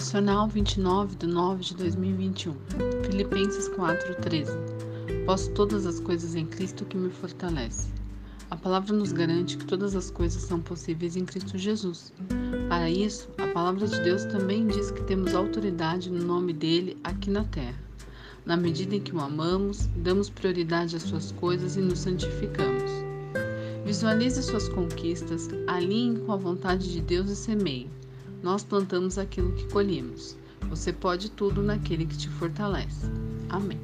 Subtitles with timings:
[0.00, 2.54] Devocional 29 de 9 de 2021.
[3.04, 4.50] Filipenses 4:13.
[5.26, 7.90] Posso todas as coisas em Cristo que me fortalece.
[8.50, 12.14] A palavra nos garante que todas as coisas são possíveis em Cristo Jesus.
[12.70, 17.28] Para isso, a palavra de Deus também diz que temos autoridade no nome dele aqui
[17.28, 17.78] na terra.
[18.46, 22.90] Na medida em que o amamos, damos prioridade às suas coisas e nos santificamos.
[23.84, 27.99] Visualize suas conquistas, alinhe com a vontade de Deus e semeie
[28.42, 30.36] nós plantamos aquilo que colhemos.
[30.68, 33.06] Você pode tudo naquele que te fortalece.
[33.48, 33.80] Amém.